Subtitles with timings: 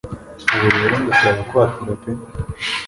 [0.55, 2.09] Ubu rero ndabasaba kwatura pe